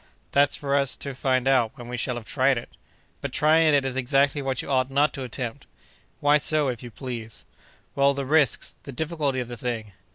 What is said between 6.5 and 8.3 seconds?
if you please?" "Well, the